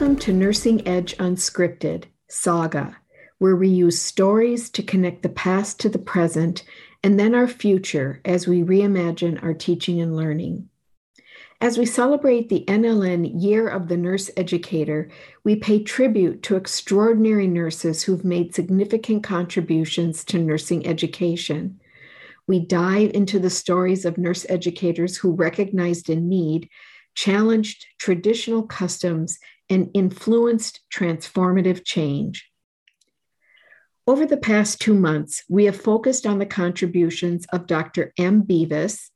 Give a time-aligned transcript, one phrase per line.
[0.00, 2.96] Welcome to Nursing Edge Unscripted, Saga,
[3.36, 6.64] where we use stories to connect the past to the present
[7.04, 10.70] and then our future as we reimagine our teaching and learning.
[11.60, 15.10] As we celebrate the NLN Year of the Nurse Educator,
[15.44, 21.78] we pay tribute to extraordinary nurses who've made significant contributions to nursing education.
[22.46, 26.70] We dive into the stories of nurse educators who recognized a need
[27.14, 29.38] challenged traditional customs,
[29.70, 32.50] and influenced transformative change.
[34.06, 38.12] Over the past two months, we have focused on the contributions of Dr.
[38.18, 39.10] Em Bevis,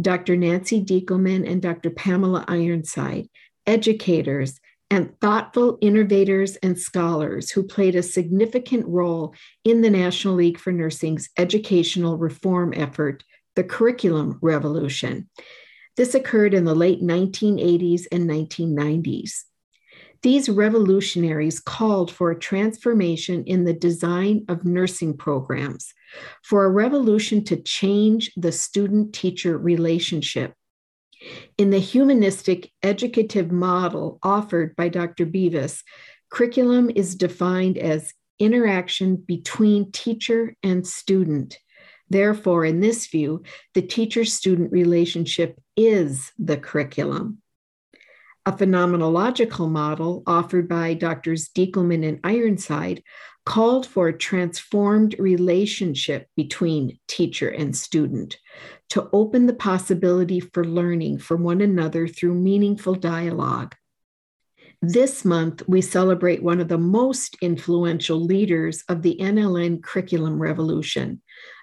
[0.00, 0.36] Dr.
[0.36, 1.90] Nancy Diekelmann, and Dr.
[1.90, 3.28] Pamela Ironside,
[3.66, 10.58] educators and thoughtful innovators and scholars who played a significant role in the National League
[10.58, 13.24] for Nursing's educational reform effort,
[13.56, 15.28] the Curriculum Revolution,
[15.96, 19.44] this occurred in the late 1980s and 1990s.
[20.24, 25.92] These revolutionaries called for a transformation in the design of nursing programs,
[26.42, 30.54] for a revolution to change the student teacher relationship.
[31.58, 35.26] In the humanistic educative model offered by Dr.
[35.26, 35.82] Bevis,
[36.30, 41.58] curriculum is defined as interaction between teacher and student.
[42.08, 43.42] Therefore, in this view,
[43.74, 47.42] the teacher student relationship is the curriculum.
[48.46, 51.48] A phenomenological model offered by Drs.
[51.48, 53.02] Diekelmann and Ironside
[53.46, 58.36] called for a transformed relationship between teacher and student
[58.90, 63.74] to open the possibility for learning from one another through meaningful dialogue.
[64.82, 71.22] This month, we celebrate one of the most influential leaders of the NLN curriculum revolution,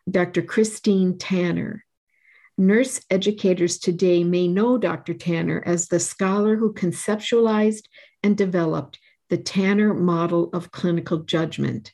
[0.10, 0.42] Dr.
[0.42, 1.86] Christine Tanner.
[2.58, 5.14] Nurse educators today may know Dr.
[5.14, 7.84] Tanner as the scholar who conceptualized
[8.24, 11.94] and developed the Tanner model of clinical judgment,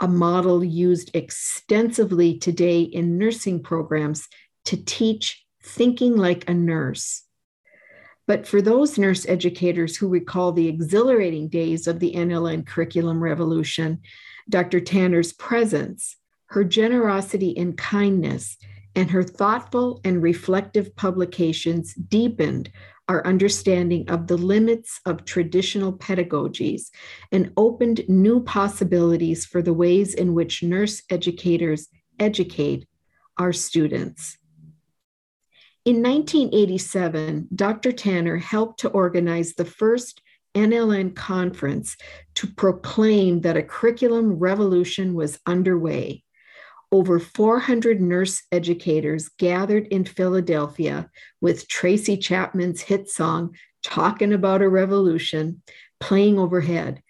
[0.00, 4.28] a model used extensively today in nursing programs
[4.66, 7.22] to teach thinking like a nurse.
[8.26, 14.02] But for those nurse educators who recall the exhilarating days of the NLN curriculum revolution,
[14.48, 14.80] Dr.
[14.80, 18.58] Tanner's presence, her generosity and kindness,
[18.96, 22.70] and her thoughtful and reflective publications deepened
[23.08, 26.90] our understanding of the limits of traditional pedagogies
[27.30, 32.88] and opened new possibilities for the ways in which nurse educators educate
[33.38, 34.38] our students.
[35.84, 37.92] In 1987, Dr.
[37.92, 40.20] Tanner helped to organize the first
[40.56, 41.96] NLN conference
[42.34, 46.24] to proclaim that a curriculum revolution was underway.
[46.92, 51.10] Over 400 nurse educators gathered in Philadelphia
[51.40, 55.62] with Tracy Chapman's hit song, Talking About a Revolution,
[56.00, 57.02] playing overhead.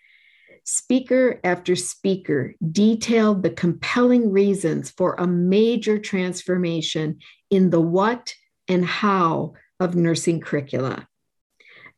[0.65, 7.19] Speaker after speaker detailed the compelling reasons for a major transformation
[7.51, 8.35] in the what
[8.67, 11.07] and how of nursing curricula.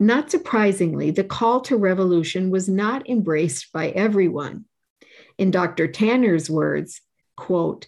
[0.00, 4.66] Not surprisingly, the call to revolution was not embraced by everyone.
[5.38, 5.88] In Dr.
[5.88, 7.00] Tanner's words,
[7.38, 7.86] quote,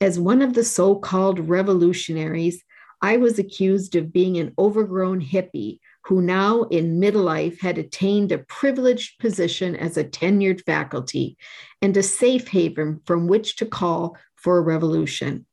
[0.00, 2.64] as one of the so called revolutionaries,
[3.02, 8.38] I was accused of being an overgrown hippie who now in midlife had attained a
[8.38, 11.36] privileged position as a tenured faculty
[11.82, 15.44] and a safe haven from which to call for a revolution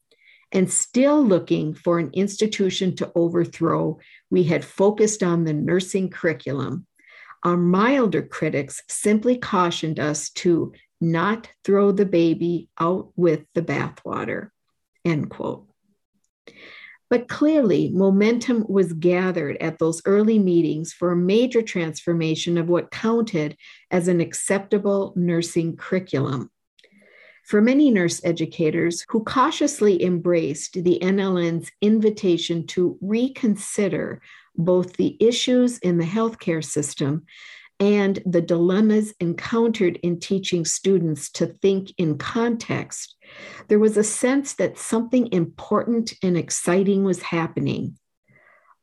[0.52, 4.00] and still looking for an institution to overthrow,
[4.30, 6.86] we had focused on the nursing curriculum.
[7.44, 14.50] Our milder critics simply cautioned us to not throw the baby out with the bathwater.
[15.06, 15.68] End quote.
[17.10, 22.92] But clearly, momentum was gathered at those early meetings for a major transformation of what
[22.92, 23.56] counted
[23.90, 26.52] as an acceptable nursing curriculum.
[27.46, 34.22] For many nurse educators who cautiously embraced the NLN's invitation to reconsider
[34.58, 37.26] both the issues in the healthcare system
[37.80, 43.16] and the dilemmas encountered in teaching students to think in context,
[43.68, 47.98] there was a sense that something important and exciting was happening.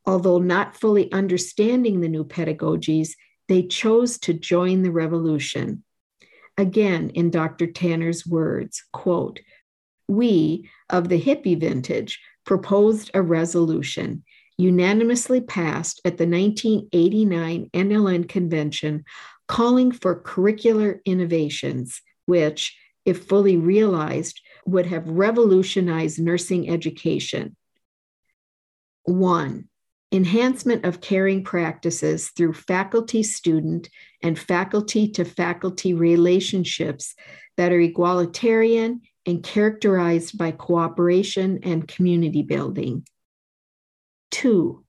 [0.07, 3.11] Although not fully understanding the new pedagogies,
[3.49, 5.83] they chose to join the revolution.
[6.57, 7.67] Again, in Dr.
[7.67, 9.41] Tanner's words, quote,
[10.07, 14.23] we of the hippie vintage proposed a resolution
[14.57, 19.05] unanimously passed at the 1989 NLN convention
[19.49, 27.57] calling for curricular innovations, which, if fully realized, would have revolutionized nursing education.
[29.05, 29.69] One,
[30.13, 33.89] enhancement of caring practices through faculty student
[34.23, 37.15] and faculty to faculty relationships
[37.57, 43.05] that are egalitarian and characterized by cooperation and community building.
[44.45, 44.85] Two,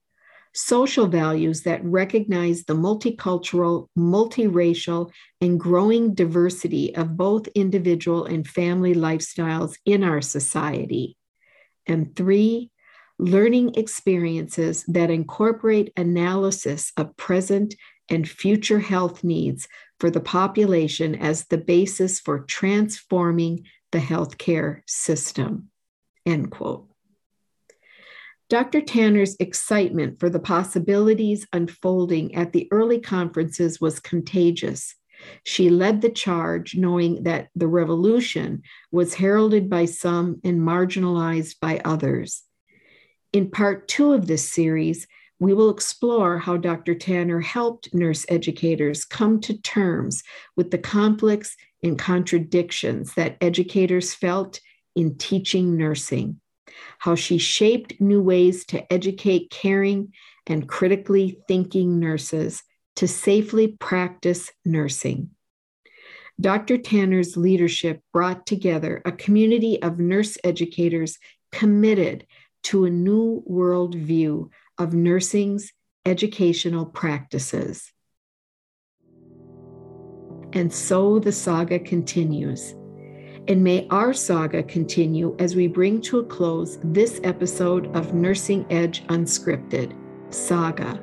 [0.52, 5.10] social values that recognize the multicultural, multiracial,
[5.40, 11.16] and growing diversity of both individual and family lifestyles in our society.
[11.86, 12.70] And three,
[13.18, 17.76] learning experiences that incorporate analysis of present
[18.10, 19.68] and future health needs
[19.98, 25.70] for the population as the basis for transforming the healthcare system.
[26.26, 26.90] End quote.
[28.48, 28.80] Dr.
[28.80, 34.94] Tanner's excitement for the possibilities unfolding at the early conferences was contagious.
[35.44, 38.62] She led the charge, knowing that the revolution
[38.92, 42.44] was heralded by some and marginalized by others.
[43.32, 45.08] In part two of this series,
[45.38, 46.94] we will explore how Dr.
[46.94, 50.22] Tanner helped nurse educators come to terms
[50.56, 54.60] with the conflicts and contradictions that educators felt
[54.94, 56.40] in teaching nursing,
[56.98, 60.12] how she shaped new ways to educate caring
[60.46, 62.62] and critically thinking nurses
[62.96, 65.30] to safely practice nursing.
[66.40, 66.76] Dr.
[66.76, 71.18] Tanner's leadership brought together a community of nurse educators
[71.50, 72.26] committed
[72.64, 75.72] to a new worldview of nursing's
[76.04, 77.92] educational practices.
[80.52, 82.74] And so the saga continues.
[83.48, 88.66] And may our saga continue as we bring to a close this episode of Nursing
[88.70, 89.94] Edge Unscripted
[90.30, 91.00] Saga.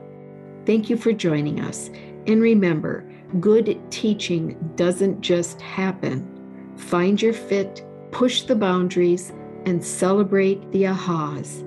[0.65, 1.89] Thank you for joining us.
[2.27, 3.09] And remember,
[3.39, 6.73] good teaching doesn't just happen.
[6.75, 9.31] Find your fit, push the boundaries,
[9.65, 11.63] and celebrate the ahas.